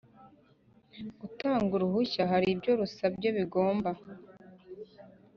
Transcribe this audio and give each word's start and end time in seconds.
Gutanga 1.19 1.71
uruhushya 1.77 2.21
hari 2.31 2.45
ibyo 2.53 2.71
rusabye 2.79 3.27
bigomba 3.37 3.89